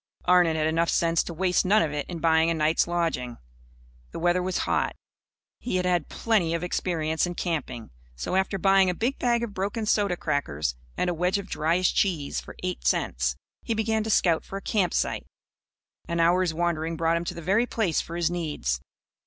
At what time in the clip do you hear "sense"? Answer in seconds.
0.89-1.21